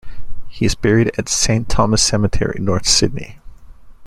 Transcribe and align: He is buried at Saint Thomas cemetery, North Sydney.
He 0.49 0.65
is 0.65 0.73
buried 0.73 1.11
at 1.19 1.29
Saint 1.29 1.69
Thomas 1.69 2.01
cemetery, 2.01 2.57
North 2.59 2.87
Sydney. 2.87 3.37